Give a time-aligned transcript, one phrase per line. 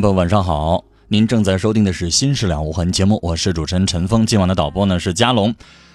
[0.00, 0.82] 众朋友，晚上好！
[1.08, 4.24] 您正在收听的是《心事了无痕》节目，我是主持人陈峰。
[4.24, 5.54] 今晚的导播呢是佳龙。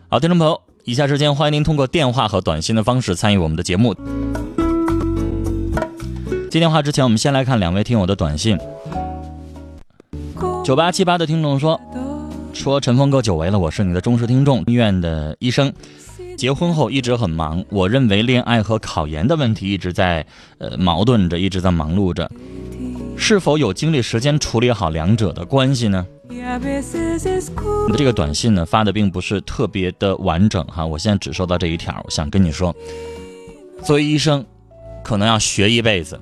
[0.09, 3.95] 好，听众朋友，以下时间欢迎您通过电话和短信的方式参与我们的节目。
[6.51, 8.59] 接电话之前，我们先来看两位听友的短信。
[10.63, 11.79] 九八七八的听众说
[12.53, 15.73] ：“说陈峰哥久违了，我是你的忠实听众，医院的医生。
[16.37, 20.23] 结婚后一直很忙，我认为恋爱和考研的问题一直在
[20.59, 22.29] 呃矛盾着，一直在忙碌着。”
[23.17, 26.05] 是否有精力时间处理好两者的关系呢？
[27.97, 32.75] 这个短信呢发的并不是特别的完整哈，我现在只收到这一条，我想跟你说，
[33.83, 34.45] 作为医生，
[35.03, 36.19] 可能要学一辈子，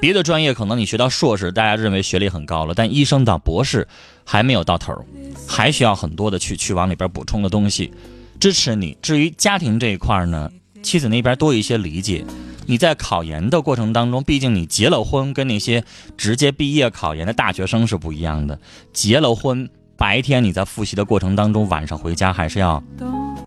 [0.00, 3.86] 别的专业可能你学到硕士，大家认为学历很高了，但医生到博士
[4.24, 5.04] 还没有到头，
[5.46, 7.92] 还需要很多的去去往里边补充的东西，
[8.40, 8.96] 支持你。
[9.00, 10.50] 至于家庭这一块呢，
[10.82, 12.24] 妻子那边多一些理解。
[12.66, 15.84] 你在考研的过程当中，毕竟你结了婚，跟那些
[16.16, 18.58] 直接毕业考研的大学生是不一样的。
[18.92, 22.82] 结了婚，白天你在复习的过程当中，晚上回家还是要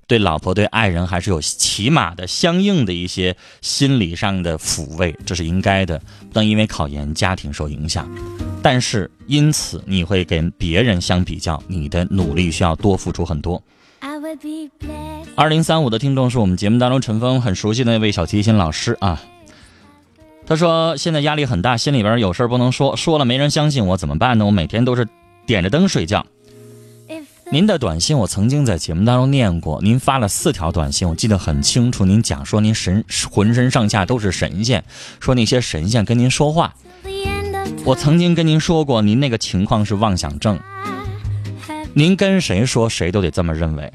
[0.07, 5.99] 对老婆、对爱人还是有起码的相应的一些心理上的抚慰，这是应该的。
[5.99, 8.09] 不能因为考研家庭受影响，
[8.63, 13.61] 但是因此你会跟别人相比较，你的努力需要多付出很多。
[15.39, 19.23] 二零三五的听众是我们节目当中陈峰很熟悉的那位小提琴老师啊。
[20.45, 24.45] 他说现在压力很大，心里边有事不能说，说了没人相信我，怎么办呢？
[24.45, 25.07] 我每天都是
[25.45, 26.25] 点着灯睡觉。
[27.53, 32.03] 您的短信我曾经在节目当中念过，您发了四条短信，我记得很清楚。
[32.03, 34.83] 您讲说您神浑身上下都是神仙，
[35.21, 36.75] 说那些神仙跟您说话。
[37.85, 40.59] 我曾经跟您说过，您那个情况是妄想症。
[41.93, 43.89] 您跟谁说，谁都得这么认为。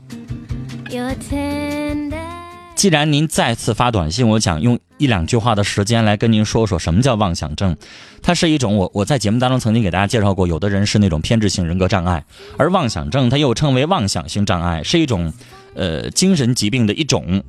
[2.75, 7.77] 既然您再次发短信，我想用一两句话的时间来跟您说说什么叫妄想症。
[8.23, 12.25] 它是一种我我在节目当中曾经给大家介绍过，有的人是那种偏执性人格障碍，
[12.59, 15.33] 而妄想症它又称为妄想性障碍，是一种
[15.75, 17.43] 呃精神疾病的一种。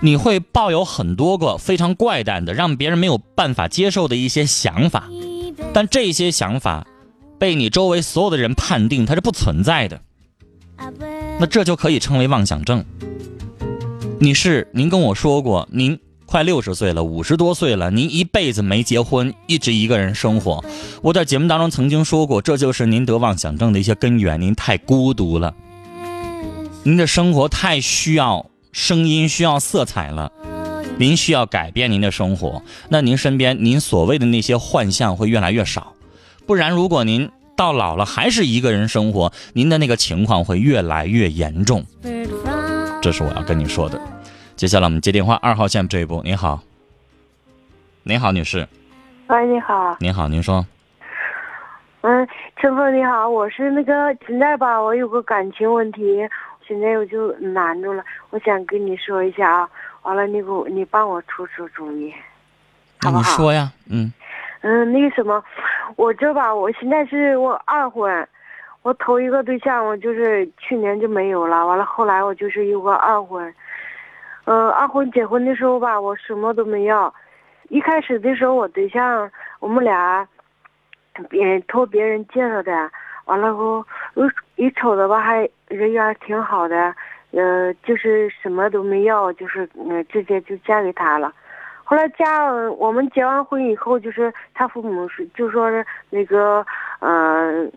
[0.00, 5.08] 你会抱有很多个非常怪诞的，让别人没有办法接受的一些想法，
[5.72, 6.86] 但这些想法。
[7.38, 10.00] 被你周围所有的人判定它是不存在的，
[11.42, 12.84] 那这就可以称为妄想症。
[14.20, 20.64] 女士您跟我说过，您快六十岁了，五十多岁了，您一辈子没结婚，一直一个人生活。
[21.02, 24.40] 我在节目当中曾经说过，这就是您得妄想症的一些根源。
[24.40, 25.52] 您太孤独了，
[26.84, 30.30] 您的生活太需要声音，需要色彩了，
[30.96, 32.62] 您需要改变您的生活。
[32.88, 35.94] 那您身边您所谓的那些幻象会越来越少。
[36.46, 41.84] 不然，如果您到老了还是一个人生活，您的那个情况会越来越严重。
[43.00, 44.00] 这是我要跟你说的。
[44.56, 46.60] 接下来我们接电话，二号线这一步，您好，
[48.04, 48.66] 您好，女士。
[49.28, 49.96] 喂，你好。
[50.00, 50.64] 您好，您说。
[52.02, 52.26] 嗯，
[52.56, 56.02] 陈峰你好，我是那个现在吧，我有个感情问题，
[56.66, 59.68] 现在我就难住了，我想跟你说一下啊，
[60.02, 62.12] 完了你给我你帮我出出主意，
[63.00, 63.22] 好不好？
[63.22, 64.12] 你说呀，嗯。
[64.62, 65.42] 嗯，那个什么，
[65.96, 68.28] 我这吧，我现在是我二婚，
[68.82, 73.52] 我头一个对象我就是去年就没有了，完了后来我就是有个二婚，
[74.44, 77.12] 嗯，二婚结婚的时候吧，我什么都没要，
[77.70, 80.26] 一开始的时候我对象我们俩，
[81.28, 82.90] 别托别人介绍的，
[83.24, 83.84] 完了后
[84.54, 86.94] 一瞅着吧还人缘挺好的，
[87.32, 91.32] 呃，就是什么都没要，就是嗯直接就嫁给他了。
[91.84, 96.64] 后来家我们结完婚以后，就是他父母是就说是那个，
[97.00, 97.70] 嗯，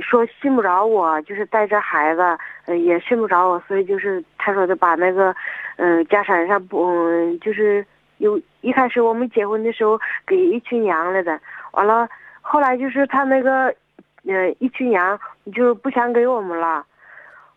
[0.00, 2.20] 说信不着我，就是带着孩子，
[2.66, 5.34] 呃，也信不着我，所以就是他说的把那个，
[5.76, 7.86] 嗯、家产上不，嗯，就是
[8.18, 11.40] 有一开始我们结婚的时候给一群羊来的，
[11.72, 12.06] 完了
[12.42, 13.74] 后来就是他那个，
[14.26, 15.18] 呃，一群羊
[15.54, 16.84] 就不想给我们了。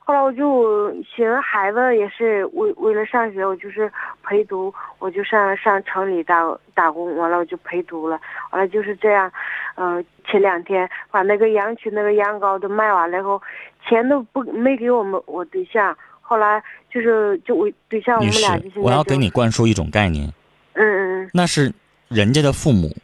[0.09, 3.91] 后来我就寻思孩子也是为为了上学，我就是
[4.23, 6.41] 陪读，我就上上城里打
[6.73, 8.19] 打工，完了我就陪读了，
[8.49, 9.31] 完了就是这样，
[9.75, 13.39] 呃，前两天把那个羊群那个羊羔都卖完了以后，
[13.87, 16.59] 钱都不没给我们我对象，后来
[16.91, 20.27] 就是就我对象我们俩我要给你灌输一种概念，
[20.73, 21.29] 嗯嗯嗯。
[21.35, 21.71] 那是
[22.07, 22.95] 人家的父母，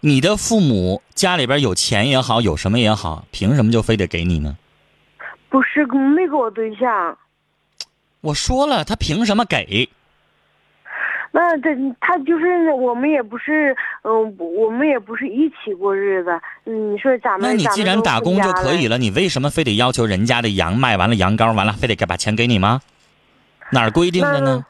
[0.00, 4.58] 你的父母家里边有钱也好，有什么也好，凭什么就非得给你呢？
[5.52, 7.18] 不是没给我对象，
[8.22, 9.86] 我说了，他凭什么给？
[11.30, 11.68] 那这
[12.00, 16.30] 他就是我们也不是，嗯，我们也不是一起过日子，
[16.64, 18.96] 嗯，你说咱们那你既然打工就可以了。
[18.96, 22.80] 你为什么非得要求人家的羊卖完了羊羔完了，非得给把钱给你吗？
[23.72, 24.64] 哪儿规定的呢？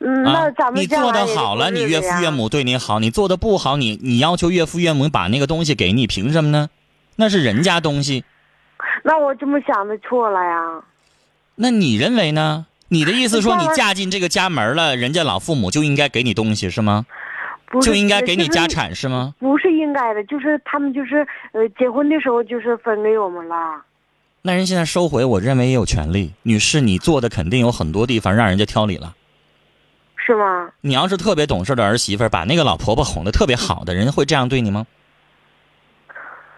[0.00, 6.70] 嗯，啊那咱，们你做的好了，你岳父岳母对你好；你做的不好，你你要求岳父岳母把那个东西给你，凭什么呢？
[7.16, 8.24] 那是人家东西，
[9.02, 10.82] 那我这么想的错了呀？
[11.56, 12.66] 那你认为呢？
[12.88, 17.06] 你的意思说你嫁进这个家门了，人家老父母就应该给你东西是吗？
[17.72, 19.32] 是就应该给你家产是吗？
[19.38, 23.80] 不是应该的，就是他们就是呃结婚的时候就是分给我们了。
[24.42, 26.32] 那人现在收回，我认为也有权利。
[26.42, 29.14] 女士，你做的肯定有很多地方让人家挑理了。
[30.16, 30.70] 是吗？
[30.80, 34.86] 你要是特别懂事的儿媳妇，把那个老婆婆哄得特别好的人家会这样对你吗？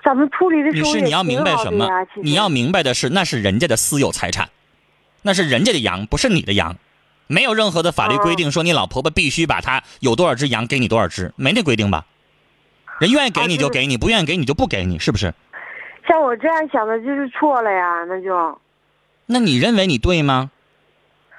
[0.05, 4.51] 咱们处理的女士，时候也你要明白什么你要明白的是，那是人家的私有财产，
[5.23, 6.77] 那是人家的羊，不是你的羊。
[7.29, 12.05] 没有任何的法律规定说你老婆婆必须把她有多少只羊给你多少只，没那规定吧？
[12.99, 15.33] 人愿意给你就给你，不愿意给你就不给你， 是不是？
[16.09, 18.61] 像我这样想的就是错了呀，那就
[19.27, 20.51] 那你认为你对吗？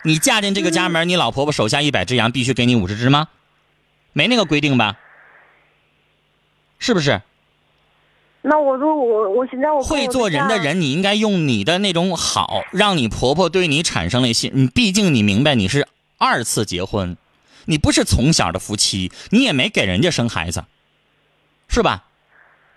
[0.04, 3.28] 你嫁进这个家门，你老婆婆手下一百只羊，必须给你五十只吗？
[4.14, 4.98] 没那个规定吧？
[6.80, 7.22] 是不是？
[8.46, 14.52] 那我说我我现在我我会做人的人，你应该用你的那种好，让你婆婆对你产生了信。
[14.54, 15.88] 你毕竟你明白你是
[16.18, 17.16] 二次结婚，
[17.66, 20.66] 你不是从小的夫妻，你也没给人家生孩子，
[21.70, 22.04] 是吧？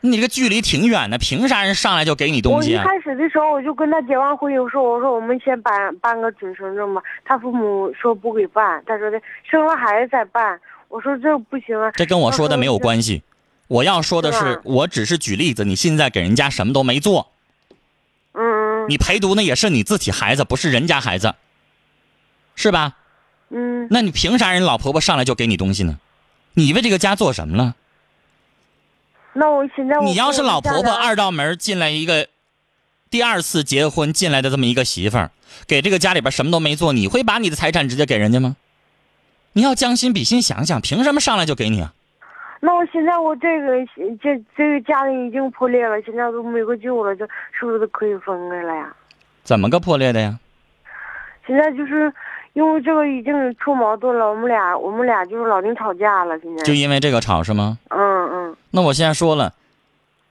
[0.03, 2.85] 你这个距离挺远的，凭啥人上来就给你东我一西啊？
[2.85, 9.21] 开始的时候我就跟他结完婚，我说我说我们先办办个准生证吧，他父母说不给办，他说的
[9.51, 10.61] 生了孩子再办。
[10.89, 13.21] 我说这不行啊，这跟我说的没有关系。
[13.69, 15.65] 我要说的是我只是举例子。
[15.65, 17.33] 你现在给人家什么都没做，
[18.33, 21.35] 嗯你陪读那也是你自己孩子，不是人家孩子，
[22.55, 22.97] 是吧？
[23.49, 25.99] 嗯，那你凭啥人老婆婆上来就给你东西呢？
[26.55, 27.75] 你为这个家做什么了？
[29.33, 32.29] 那我现在我你要是老婆婆二道门进来一个
[33.11, 35.31] 第二次结婚进来的这么一个媳妇儿，
[35.67, 38.57] 给这个家里边什么都没做，你会把你的财产直接给人家吗？
[39.53, 41.93] 你要将心比心想想，凭什么上来就给你啊？
[42.61, 43.85] 那我现在我这个
[44.21, 48.95] 这这个家庭已经破裂了，现在都没个救了，这是不是都可以分开了呀？
[49.45, 50.39] 怎么个破裂的呀？
[51.47, 52.13] 现在就是
[52.55, 57.79] 因为这个已经出矛盾了，我们俩我们俩就是老定吵架了，现在就因为这个吵是吗？
[57.91, 57.99] 嗯
[58.33, 59.55] 嗯那我现在说了，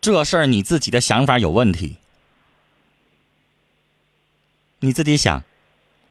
[0.02, 1.98] 这事儿你自己的想法有问题，
[4.80, 5.44] 你自己想，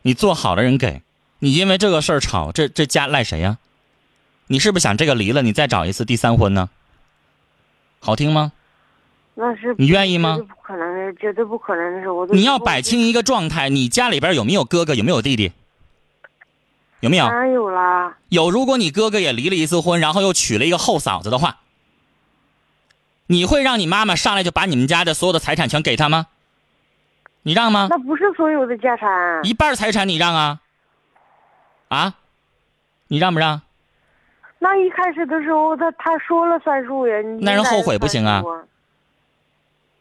[0.02, 1.02] 你做好的人给，
[1.40, 3.58] 你因为这个事儿吵，这这家赖谁呀？
[4.46, 6.68] 你是不是想这个离了，你再找一次第三婚呢？
[8.00, 8.52] 好听吗？
[9.34, 15.52] 那是你愿意吗不可能的，绝对不可能的事，我都你要摆清一个状态，你家里边有没有哥哥，有没有弟弟？
[17.00, 17.26] 有没有？
[17.26, 18.50] 当然有啦，有。
[18.50, 21.58] 如果你哥哥也离了一次婚，然后又娶了一个后嫂子的话，
[23.26, 26.26] 你会让你妈妈上来就把你们家的所有的财产全给他吗？
[27.42, 27.88] 你让吗？
[27.90, 29.08] 那不是所有的家产，
[29.42, 30.60] 一半财产你让啊？
[31.88, 32.14] 啊？
[33.08, 33.62] 你让不让？
[34.64, 38.42] 那一开始的时候他他说了算数呀，那人后悔不行啊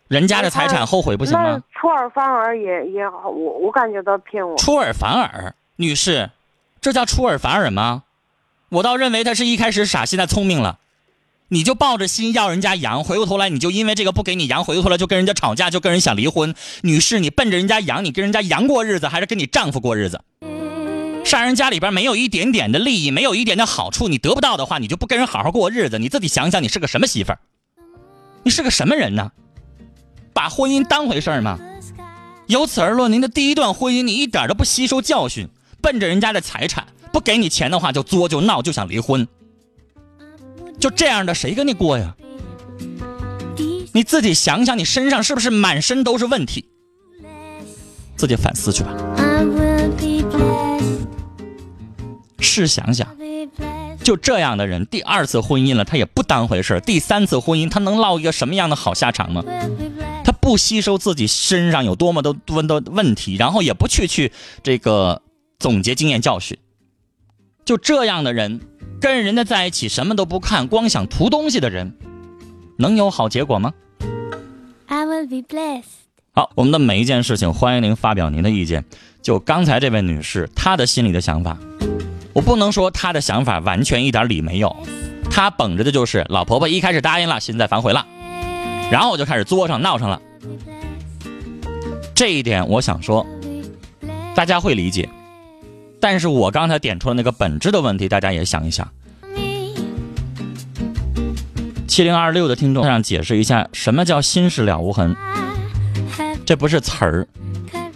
[0.08, 1.62] 人家的财产后悔不行吗？
[1.74, 4.56] 出尔反尔也也好，我我感觉到骗我。
[4.58, 6.30] 出尔反尔，女士，
[6.80, 8.04] 这叫出尔反尔吗？
[8.70, 10.80] 我倒认为他是一开始傻，现在聪明了。
[11.50, 16.56] 你就抱着心要人家羊，回过头来你就因为这个不给你羊，回过头来就跟人家吵架，就跟人想离婚。
[16.84, 20.22] 女士，你奔着人家羊，你跟人家羊过日子，还是跟你丈夫过日子？
[21.24, 25.98] 上人家里边没有一点点的利益，没有一点的好处，你得不到的话，你就不跟人好好过日子。
[25.98, 27.40] 你自己想想，你是个什么媳妇儿？
[28.44, 29.32] 你是个什么人呢？
[30.34, 31.58] 把婚姻当回事儿吗？
[32.48, 35.48] 由此而论，您的第一段婚姻你一点都不吸收教训，
[35.82, 39.28] 奔着人家的财产，不给你钱的话就作就闹就想离婚，
[40.80, 42.16] 就这样的谁跟你过呀？
[43.94, 46.66] 你自己想想，你身上是不是满身都是问题？
[48.18, 49.33] 自己反思去吧。
[52.44, 53.08] 试想想，
[54.04, 59.44] 就这样的人，第二次婚姻了，他也不当回事儿第三次婚姻，他能落一个什么样的好下场吗.
[60.24, 64.32] 他不吸收自己身上有多么多多的问题，然后也不去去
[64.62, 65.22] 这个
[65.58, 66.58] 总结经验教训。
[67.66, 68.60] 就这样的人，
[69.00, 71.96] 跟人家在一起什么都不看，光想图东西的人，
[72.78, 73.74] 能有好结果吗
[74.88, 75.84] ？I will be blessed.
[76.34, 78.84] 好，我们的每一件事情，欢迎您发表您的意见。
[79.22, 81.58] 就刚才这位女士，她的心里的想法，
[82.34, 84.76] 我不能说她的想法完全一点理没有，
[85.30, 88.06] 她绷着的就是老婆婆一开始答应了，现在反悔了，
[88.92, 90.22] 然后我就开始作上闹上了。
[92.16, 93.26] 这一点，我想说，
[94.36, 95.08] 大家会理解。
[96.00, 98.88] 但是我刚才点出了那个本质的问题，大家也想一想。
[101.88, 105.16] 七零二六的听众让解释一下，什么叫心事了无痕？
[106.46, 107.28] 这不是词儿，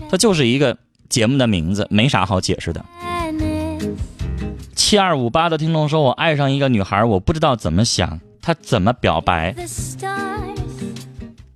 [0.09, 0.77] 它就是一个
[1.09, 2.85] 节目的名字，没啥好解释的。
[4.87, 9.53] 七二五八的听众说：“我爱上一个女孩，我不知道怎么想，她怎么表白。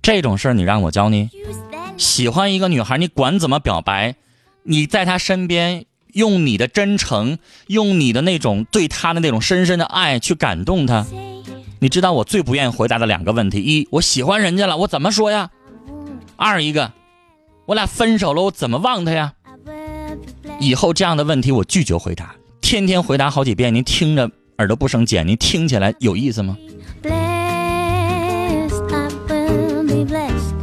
[0.02, 1.30] 这种事儿你让我教你？
[1.96, 4.16] 喜欢一个女孩，你管怎么表白，
[4.64, 11.06] 你在她身边，用你的真诚，用你的那种对她的那种深深的爱去感动她。
[11.80, 15.48] 你知道我最不愿意回答的两个问题：一，我喜欢人家了，我怎么说呀？
[16.36, 16.92] 二一个，
[17.64, 19.32] 我俩分手了，我怎么忘她呀？
[20.60, 26.56] 以后这样的问题我拒绝回答，天天回答好几遍，您听着耳朵不生茧，您听起来有意思吗
[27.02, 27.12] ？Blessed.
[28.94, 30.54] I will be blessed.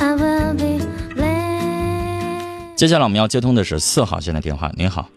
[0.00, 0.84] I will be
[1.14, 2.74] blessed.
[2.74, 4.68] 接下来我们要接通的是四号线的电话。
[4.74, 5.08] 您好，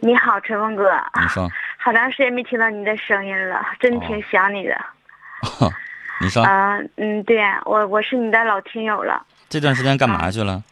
[0.00, 0.90] 你好，陈峰哥，
[1.22, 1.48] 你说，
[1.78, 4.76] 好长时间没听到你的声音了，真挺想你的。
[6.20, 9.24] 你说啊、嗯，对我我是你的老听友了。
[9.48, 10.62] 这段时间干嘛去了？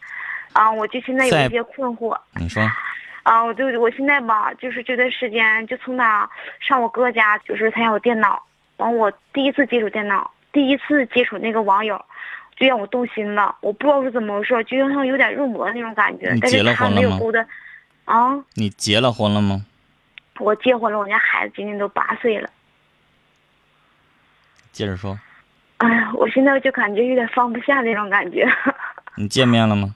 [0.52, 2.14] 啊，我就现在有一些困惑。
[2.34, 2.62] 你说，
[3.22, 6.28] 啊，我就我现在吧，就是这段时间，就从他
[6.60, 8.42] 上我哥家，就是他有电脑，
[8.78, 12.04] 完我第一次接触电脑，第一次接触那个网友，
[12.56, 13.56] 就让我动心了。
[13.60, 16.40] 我不知道是怎么回事，就像有点入魔那种感觉你。
[16.40, 17.46] 结但是他了婚了吗没有勾搭。
[18.04, 19.64] 啊，你结了婚了吗？
[20.40, 22.50] 我结婚了，我家孩子今年都八岁了。
[24.72, 25.16] 接着说，
[25.76, 28.50] 哎呀，我现在就感觉有点放不下那种感觉。
[29.16, 29.94] 你见面了吗？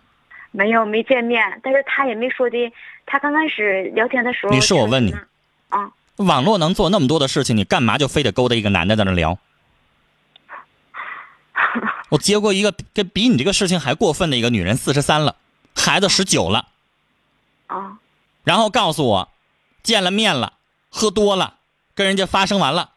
[0.51, 2.73] 没有，没见面，但是他也没说的。
[3.05, 5.29] 他刚开始聊天的时候，女士我问你就是
[5.69, 9.39] 啊，网络能做那么多的事情，你干嘛就非得勾搭一个男的在那聊？
[12.11, 15.37] 我接过一个跟比你这个事情还过分的一个女人，四十三了，
[15.75, 16.69] 孩子十九了，
[17.67, 17.99] 啊，
[18.45, 19.29] 然后告诉我，
[19.83, 20.55] 见了面了，
[20.89, 21.59] 喝多了，
[21.95, 22.93] 跟人家发生完了。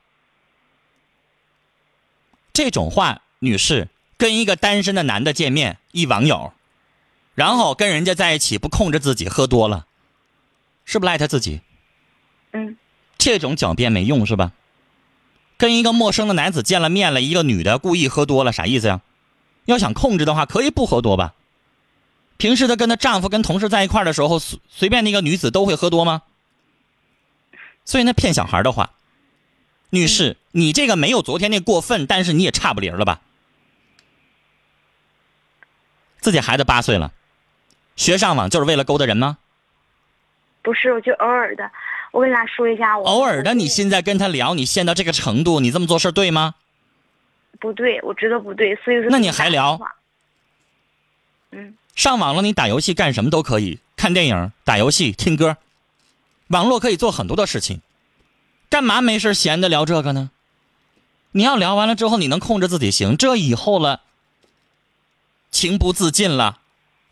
[2.54, 3.88] 这种话，女士
[4.18, 6.54] 跟一个单身的男的见面，一网友，
[7.40, 9.86] 然后跟人家在一起，不控制自己，喝多了，
[10.84, 11.62] 是不是赖他自己？
[12.52, 12.76] 嗯，
[13.18, 14.52] 这种狡辩没用是吧？
[15.58, 19.00] 跟一个陌生的男子见了面了，一个女的故意喝多了，啥意思呀？
[19.64, 21.34] 要想控制的话，可以不喝多吧？
[22.36, 26.24] 平时她跟她丈夫、跟同事在一块儿的时候，随随便那个女子都会喝多吗？
[27.86, 28.92] 所以那骗小孩的话，
[29.92, 33.22] 女士，你这个没有昨天那过分，但是你也差不离儿了吧？
[36.20, 37.14] 自己孩子八岁了，
[38.00, 39.38] 学上网就是为了勾搭人吗？
[40.62, 41.70] 不是，我就偶尔的。
[42.12, 46.56] 我跟你俩说一下，我偶尔的，你现在跟他聊，你陷到这个程度，你这么做事儿对吗？
[47.60, 49.78] 不对，我知道不对，所以说那你还聊？
[51.52, 55.58] 嗯，上网了，你打游戏干什么都可以，看电影、打游戏、听歌，
[56.48, 57.82] 网络可以做很多的事情，
[58.70, 60.32] 干嘛没事闲的聊这个呢？
[61.34, 64.04] 你要聊完了之后，你能控制自己行，这以后了，
[65.52, 66.60] 情不自禁了，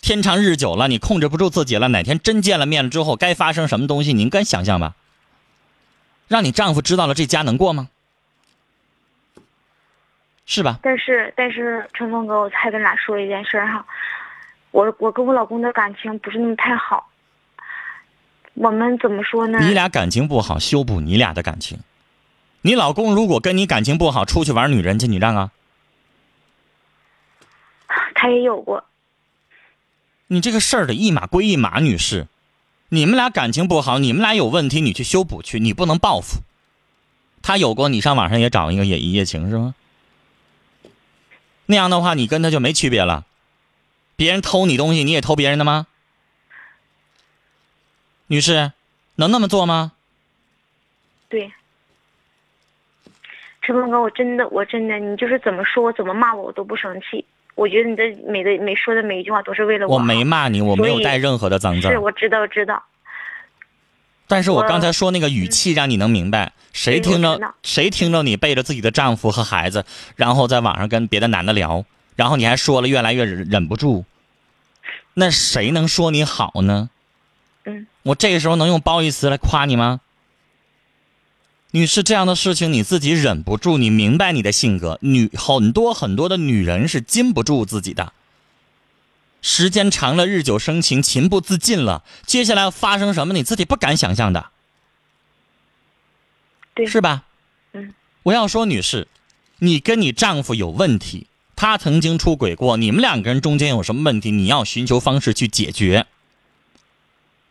[0.01, 4.95] 天长日久了，你控制不住自己了，哪天真见了面了之后，该发生什么东西，您敢想象吧？
[6.27, 7.89] 让你丈夫知道了，这家能过吗？
[10.45, 10.79] 是吧？
[10.81, 13.85] 但是但是陈峰哥，我再跟你俩说一件事哈，
[14.71, 17.09] 我我跟我老公的感情不是那么太好。
[18.53, 19.59] 我们怎么说呢？
[19.59, 21.79] 你俩感情不好，修补你俩的感情。
[22.61, 25.51] 你老公如果跟你感情不好，出去玩女人去，你让啊？
[28.15, 28.83] 他也有过，
[30.27, 32.27] 你这个事儿得一码归一码，女士。
[32.89, 36.41] 你们俩感情不好，你们俩有问题，你去修补去，你不能报复。
[37.41, 39.75] 他有过，你上网上也找一个也一夜情是吗？
[41.65, 43.25] 那样的话，你跟他就没区别了。
[44.15, 45.87] 别人偷你东西，你也偷别人的吗？
[48.27, 48.71] 女士，
[49.15, 49.93] 能那么做吗？
[51.29, 51.51] 对。
[53.61, 57.25] 陈峰哥，我真的我真的，你就是怎么说怎么骂我我都不生气。
[57.57, 61.91] 我觉得你的每的每说的每一句话都是为了我我没骂你，我没有带任何的脏字儿。
[61.91, 62.83] 是我知道知道，
[64.27, 69.85] 但是我我刚才说那个语气，让你能明白，谁听着谁听着你背着自己的丈夫和孩子，
[70.15, 71.83] 然后在网上跟别的男的聊，
[72.15, 74.05] 然后你还说了越来越忍忍不住，
[75.15, 76.91] 那谁能说你好呢？
[77.65, 79.99] 嗯，我这个时候能用褒义词来夸你吗？
[81.71, 84.97] 女士，这样的事情你自己忍不住，你明白你的性格。
[85.01, 88.13] 女很多很多的女人是禁不住自己的，
[89.41, 94.49] 时间长了，日久生情，情不自禁了，接下来要发生什么，你自己不敢想象的，
[96.73, 97.25] 对是吧？
[97.73, 97.93] 嗯，
[98.23, 99.09] 我要说，女士，
[99.59, 106.07] 你跟你丈夫有问题，他曾经出轨过，你们两个人中间有什么问题，你要寻求方式去解决。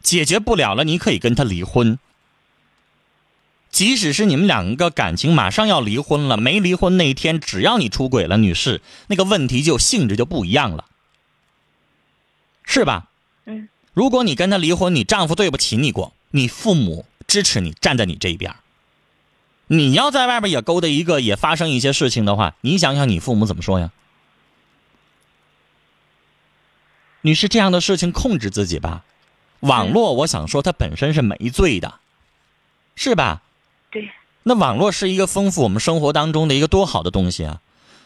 [0.02, 1.98] 解决不了了，你可以跟他离婚。
[3.76, 10.86] 即使是你们两个感情马上要离婚了，没离婚那一天，只要你出轨了，女士，那个问题就性质就不一样了，
[12.64, 13.10] 是吧？
[13.44, 18.56] 嗯，如果你跟他离婚，你丈夫对不起你过，你父母支持你，站在你这一边儿。
[19.66, 23.92] 你要在外边也勾搭一个，也发生一些事情的话，你想想你父母怎么说呀？
[27.20, 29.04] 女士，这样的事情控制自己吧。
[29.60, 32.00] 网络，我想说它本身是没罪的，
[32.94, 33.42] 是吧？
[34.46, 37.60] 对，那网络是一个丰富我们生活当中的一个多好的东西啊，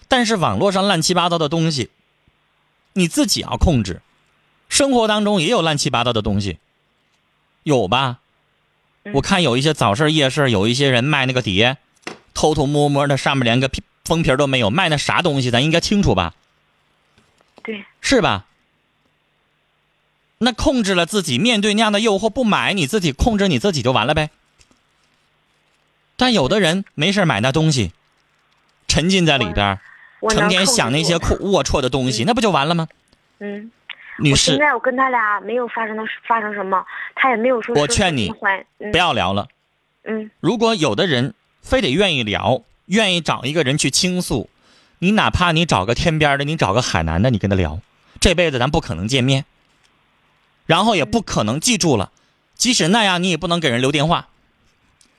[0.09, 1.91] 但是网络上乱七八糟的东西，
[2.95, 4.01] 你自己要控制。
[4.69, 6.59] 生活当中也有乱七八糟的东西，
[7.65, 8.19] 有吧？
[9.05, 11.79] 嗯我看有一些早市夜市，有一些人卖那个碟，
[12.35, 13.71] 偷偷摸摸的，上面连个
[14.05, 16.35] 封皮都没有，卖那啥东西，咱应该清楚吧？
[17.63, 18.47] 对，是吧？
[20.39, 24.31] 那控制了自己，面对那样的诱惑不买，你自己控制你自己就完了呗。
[26.21, 27.93] 但有的人没事买那东西，
[28.87, 29.81] 沉浸在里边
[30.29, 32.87] 成天想那些住龌龊龊的东西，那不就完了吗？
[33.39, 33.73] 嗯，
[34.19, 38.31] 女士，我现在我跟他俩没有发生的发生什么，他也没有说说我劝你
[38.93, 39.49] 不要聊了。
[40.05, 44.51] 嗯如果有的人非得愿意聊，愿意找一个人去倾诉，
[44.99, 47.81] 你哪怕你找个天边的，你找个海南的，你跟他聊，
[48.21, 49.47] 这辈子咱不可能见面，
[50.67, 52.13] 然后也不可能记住了。
[52.55, 54.29] 即使那样，你也不能给人留电话，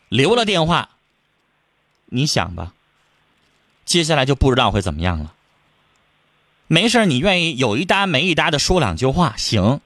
[0.10, 0.90] 留了电话，
[2.14, 2.74] 你想吧，
[3.86, 5.34] 接下来就不知道会怎么样了。
[6.68, 9.80] 没事儿你愿意有一搭没一搭的说两句话行，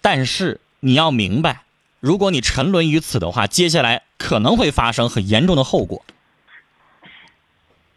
[0.00, 1.64] 但是你要明白，
[2.00, 6.02] 如果你沉沦于此的话，接下来可能会发生很严重的后果。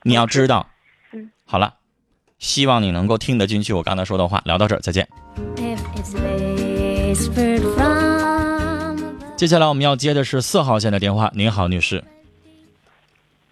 [0.03, 0.69] 你要知道
[1.13, 1.75] 嗯，好了，
[2.39, 4.41] 希望你能够听得进去我刚才说的话。
[4.45, 5.07] 聊到这儿，再见。
[9.35, 11.31] 接下来我们要接的是四号线的电话。
[11.35, 12.03] 您好，女士，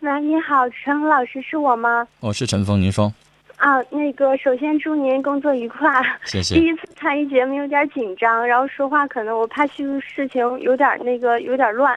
[0.06, 2.08] 喂，你好，陈老师是我吗？
[2.20, 3.12] 我是陈峰，您说，
[3.58, 5.90] 啊，那个，首先祝您工作愉快。
[6.26, 6.64] 谢谢第。
[6.64, 11.92] 一次参与节目有点紧张，然后说话可能我怕叙述事情有点那个有点乱。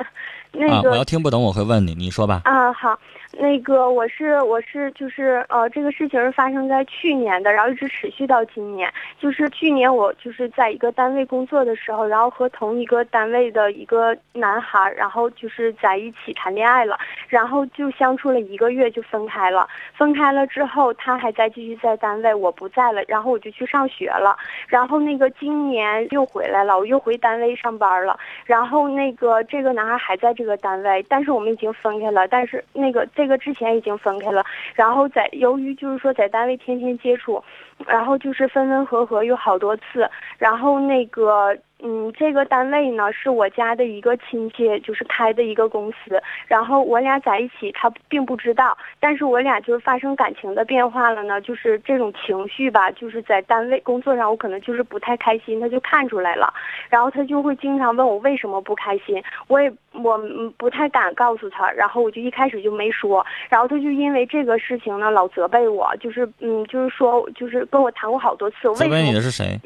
[0.52, 2.40] 那啊，个我要听不懂我会问你，你说吧。
[2.46, 2.98] 啊，好，
[3.32, 8.92] 那个我是我是就是呃，这个事情是发生在去年的，然后一直持续到今年。
[9.20, 19.68] 就是去年我就是在一个单位工作的时候，然后和同一个单位的一个男孩，然后就是在一起谈恋爱了，然后就相处了一个月就分开了。
[19.94, 24.36] 分开了之后，他还在继续在单位，我不在了，然后我就去上学了。
[24.66, 28.18] 然后那个今年又回来了，我又回单位上班了。
[28.46, 32.26] 然后那个这个男孩还在这个单位，但是我们已经分开了。
[32.26, 34.44] 但是那个这个之前已经分开了。
[34.76, 37.42] 然后在由于就是说在单位天天接触，
[37.84, 40.08] 然后就是分分合合有好多次。
[40.38, 46.20] 然后那个嗯，这个单位呢是我家的一个亲戚就是开的一个公司。
[46.46, 56.52] 然后我俩在一起，他并不知道，但是我俩就是发生感情的变化了呢，就是这种情绪吧，就是在单位工作上我可能就是不太开心，他就看出来了。
[56.88, 69.60] 然后他就会经常问我为什么不开心，我也我嗯不太敢告诉他，然后我就一开始就没说，然后他就因为这个事情呢老责备我，就是嗯就是说就是跟我谈过好多次，我为什责备你的是谁？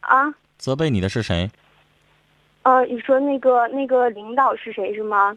[0.00, 1.50] 啊责备你的是谁？
[2.62, 5.36] 呃你说那个那个领导是谁是吗？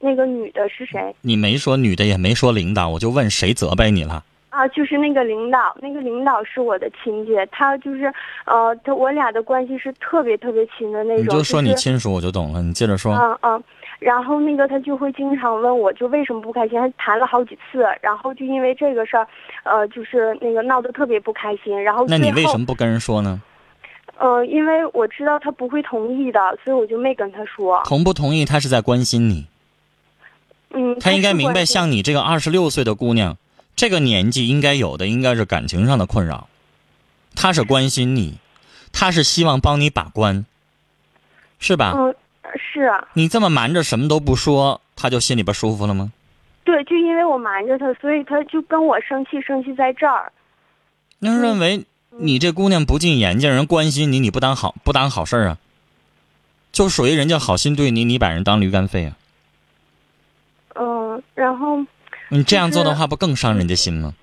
[0.00, 1.14] 那个女的是谁？
[1.20, 4.24] 你没说女的，也没说领导，我就问谁责备你了？
[4.48, 8.10] 啊，就是那个领导，那个领导是我的亲戚，他就是，
[8.46, 11.24] 呃，他我俩的关系是特别特别亲的那种。
[11.24, 12.62] 你就说你亲属，我就懂了。
[12.62, 13.14] 你接着说。
[13.14, 13.62] 嗯嗯，
[13.98, 19.28] 然后那个他就会经常问我，就为什么不开心，还谈了好几次，然后就因为这个事儿，
[19.64, 23.42] 呃，就是那个闹得特别不开心，然后那你为什么不跟人说呢？
[24.18, 27.82] 呃，因为我知道他不会同意的，所以我就没跟他说。
[27.84, 29.46] 同不同意，他是在关心你。
[30.70, 33.36] 嗯，嗯，他应该明白，像你这个二十六岁的姑娘，
[33.76, 36.48] 这个年纪应该有的应该是感情上的困扰。
[37.34, 38.38] 他是关心你，
[38.92, 40.46] 他是希望帮你把关，
[41.58, 41.92] 是吧？
[41.96, 42.14] 嗯，
[42.56, 46.12] 是啊，你这么瞒着什么都不说，他就心里边舒服了吗？
[46.62, 50.32] 对，就因为我瞒着他，所以他就跟我生气，生气在这儿。
[51.18, 51.84] 那认为
[52.18, 55.58] 你这姑娘不进眼睛，人关心你，你不当好不当好事儿啊？
[56.72, 59.16] 就属于人家好心对你，你把人当驴肝肺啊？
[60.74, 61.84] 嗯，然后，
[62.28, 64.14] 你这样做的话，不更伤人家心吗？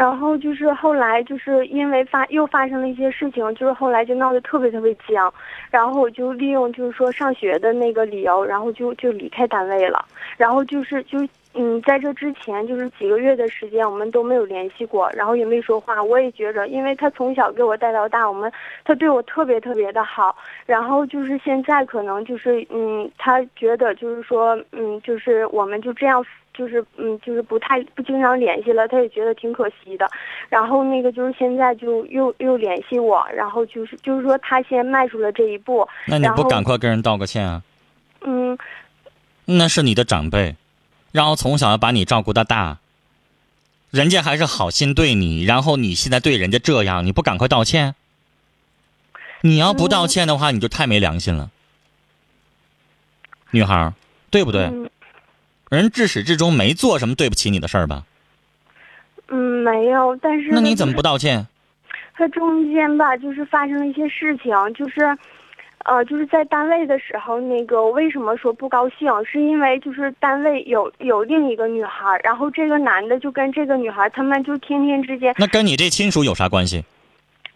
[0.00, 5.30] 然后就是后来就是因为发又发生了一些事情，就是后来就闹得特别特别僵，
[5.70, 10.02] 然后我就利用就是说上学的那个理由，然后就就离开单位了，
[10.38, 11.18] 然后就是就
[11.52, 16.02] 嗯，在这之前就是几个月的时间，我们都没有联系过，然后也没说话。
[16.02, 18.50] 我也觉着，因为他从小给我带到大，我们
[18.86, 20.34] 他对我特别特别的好。
[20.64, 26.24] 然后就是现在可能就是嗯，他觉得就是说嗯，就是我们就这样。
[26.60, 30.06] 就是嗯，就是不太不经常联系了，他也觉得挺可惜的。
[30.50, 35.88] 然后那个就是现在就又又联系我，然后就是就是说他先迈出了这一步。
[36.06, 37.62] 那你不赶快跟人道个歉啊？
[38.20, 38.58] 嗯，
[39.46, 40.54] 那是你的长辈，
[41.12, 42.76] 然后从小要把你照顾到大，
[43.90, 47.94] 人家还是好心对你，然后你现在对人家这样，你不赶快道歉？
[49.40, 51.50] 你要不道歉的话，你就太没良心了，
[53.52, 53.94] 女孩儿，
[54.30, 54.64] 对不对？
[54.64, 54.89] 嗯
[55.70, 58.02] 人至始至终没做什么对不起你的事儿吧？
[59.28, 61.46] 嗯，没有，但是那你怎么不道歉？
[62.14, 65.16] 他中间吧，就是发生了一些事情，就是，
[65.84, 76.84] 呃，就是在单位的时候，那个我为什么说不高兴，是因为就是单位有有另一个女孩，然后这个男的就跟这个女孩，他们就天天之间，那跟你这亲属有啥关系？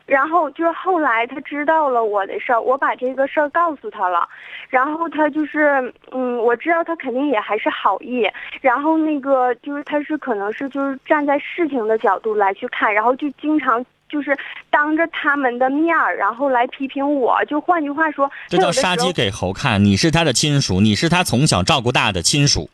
[0.07, 4.29] 然后就是后来他知道了我的事儿，我把这个事儿告诉他了，
[4.69, 8.29] 然后他就是，嗯，我知道他肯定也还是好意，
[8.61, 14.37] 然后那个就是他是可能是就是站在事情的角度来去看，然后就经常就是
[14.69, 19.83] 当着他们的面儿，然后来批评我，就换句话说，这叫杀鸡给猴看。
[19.83, 22.69] 你是他的亲属，你是他从小照顾大的亲属，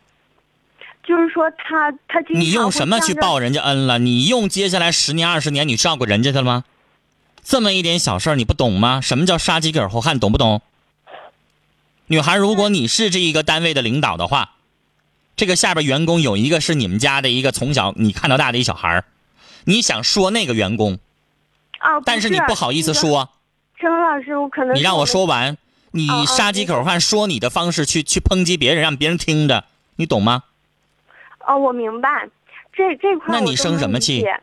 [1.01, 3.99] 就是说他他你用什么去报人家恩了？
[3.99, 6.65] 你用接下来十年二十年你照顾人家去了吗？
[7.43, 9.01] 这么一点小事儿你不懂吗？
[9.01, 10.19] 什么叫杀鸡给猴看？
[10.19, 10.61] 懂不懂？
[12.07, 14.51] 女孩，如果你是这一个单位的领导的话，
[15.35, 19.05] 这个下边员工有一个是你们家的一个从小你看到大的一小孩儿，
[19.63, 20.99] 你想说那个员工，
[21.79, 22.93] 啊，但是你不好意思。
[22.93, 23.29] 说，
[23.79, 25.57] 陈老师，我可能你让我说完，
[25.91, 29.63] 你杀鸡口饭说你的方式去去抨击别人，让别人听着，
[29.95, 30.43] 你懂吗？
[31.47, 32.29] 哦，我明白，
[32.73, 34.39] 这这块那你生什么气解？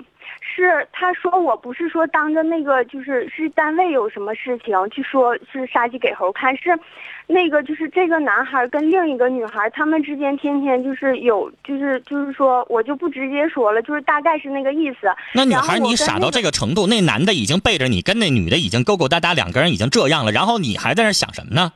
[0.63, 6.79] 是他说我不是说当着那个就是是单位有什么事情去说是杀鸡给猴看，是
[7.27, 15.15] 那个就是这个男孩跟另一个女孩他们之间天天就是有就是就是说我就不直接说了，就是大概是那个意思。
[15.35, 21.73] 那女孩，你傻到这个程度，那男的已经背着你，跟那女的已经勾勾搭搭，两个人已经这样了，然后你还在那想什么呢？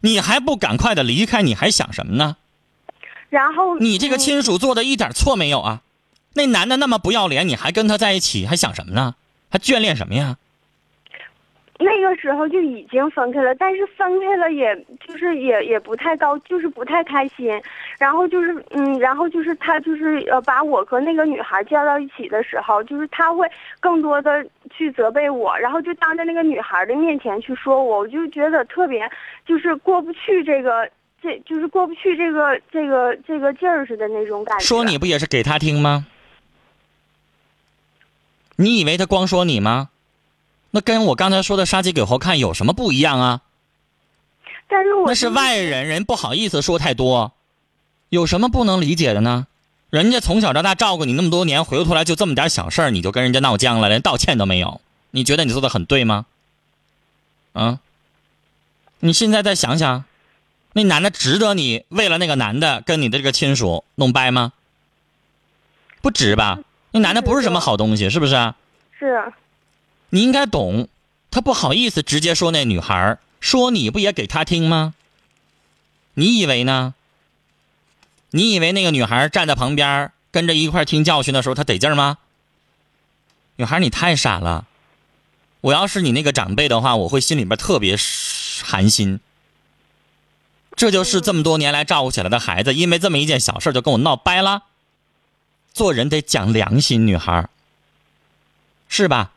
[0.00, 2.36] 你还不赶快的离开，你还想什么呢？
[3.28, 5.82] 然后你这个嗯亲属做的一点错没有啊？
[6.36, 9.14] 那男的那么不要脸，你还跟他在一起，还想什么呢？
[9.50, 10.36] 还眷恋什么呀？
[11.78, 14.74] 那个时候就已经分开了，但是分开了，也
[15.06, 17.50] 就是也也不太高，就是不太开心。
[17.98, 23.46] 然后就是嗯，然后就是他就是呃，把我和那个女孩叫到一起的时候，就是他会
[23.78, 24.44] 更多的
[24.74, 29.10] 去责备我，然后就当着那个女孩的面前去说我，我就觉得特别
[29.46, 30.88] 就是过不去这个，
[31.22, 34.64] 这就是过不去这个这个这个劲儿似的那种感觉。
[34.64, 36.06] 说你不也是给他听吗？
[38.56, 39.90] 你以为他光说你吗？
[40.72, 43.42] 那跟我刚才说的杀鸡给猴看有什么不一样啊？
[44.68, 47.32] 但是我那是外人，人不好意思说太多，
[48.08, 49.46] 有什么不能理解的呢？
[49.90, 54.80] 人家从小到大照顾你那么多年，回过头来就这么点小事儿，你就跟人家闹僵了，连道歉都没有，
[55.12, 56.26] 你觉得你做的很对吗？
[57.52, 57.78] 啊？
[58.98, 60.04] 你现在再想想，
[60.72, 64.52] 那男的值得你为了那个男的跟你的这个亲属弄掰吗？
[66.02, 66.58] 不值吧？
[66.96, 68.56] 那男的不是什么好东西，是不是啊？
[68.98, 69.30] 是
[70.08, 70.88] 你应该懂，
[71.30, 74.94] 他不好意思直接说那女孩，说你不也给他听吗？
[76.14, 76.94] 你以为呢？
[78.30, 82.16] 你以为那个女孩站在旁边跟着一块听教训的时候，她得劲儿吗？
[83.56, 84.66] 女孩，你太傻了！
[85.60, 87.94] 我要是你那个长辈的话，我会心里边特别
[88.62, 89.20] 寒心。
[90.74, 94.62] 这就是这么多年来照顾起来的孩子，因为这么一件小事就跟我闹掰了。
[95.76, 97.50] 做人得讲良心，女孩儿，
[98.88, 99.32] 是吧？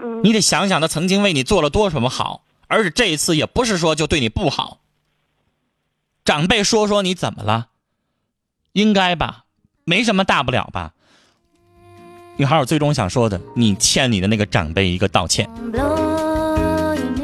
[0.00, 4.78] 嗯你得想想他曾经为你做了多什么好，而且这一次也不是说就对你不好。
[6.24, 7.66] 长辈说说你怎么了？
[8.70, 9.46] 应该吧，
[9.82, 10.92] 没什么大不了吧。
[12.36, 15.50] 女孩，我最终想说的，你欠你的那个长辈一个道歉。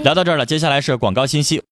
[0.02, 1.62] 聊到这儿了，接下来是广告信息。